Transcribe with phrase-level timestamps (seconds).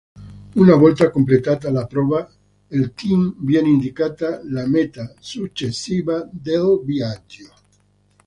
[0.61, 2.27] Una volta completata la prova,
[2.71, 7.53] al team viene indicata la meta successiva del viaggio.